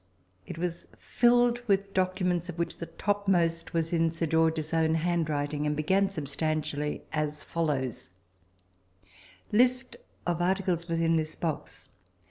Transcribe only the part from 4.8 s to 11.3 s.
handwriting, and began substantially as follows: "List of articles within